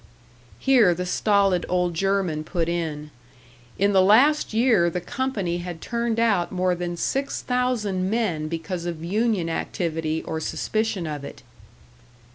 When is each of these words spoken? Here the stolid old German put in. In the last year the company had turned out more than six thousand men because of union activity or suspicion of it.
Here 0.57 0.95
the 0.95 1.05
stolid 1.05 1.63
old 1.69 1.93
German 1.93 2.43
put 2.43 2.67
in. 2.67 3.11
In 3.77 3.93
the 3.93 4.01
last 4.01 4.51
year 4.51 4.89
the 4.89 4.99
company 4.99 5.59
had 5.59 5.79
turned 5.79 6.19
out 6.19 6.51
more 6.51 6.73
than 6.73 6.97
six 6.97 7.43
thousand 7.43 8.09
men 8.09 8.47
because 8.47 8.87
of 8.87 9.05
union 9.05 9.47
activity 9.47 10.23
or 10.23 10.39
suspicion 10.39 11.05
of 11.05 11.23
it. 11.23 11.43